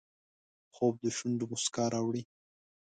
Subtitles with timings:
[0.75, 2.23] خوب د شونډو مسکا راوړي